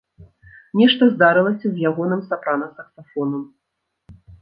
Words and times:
Нешта 0.81 1.09
здарылася 1.13 1.67
з 1.75 1.85
ягоным 1.91 2.21
сапрана-саксафонам. 2.33 3.43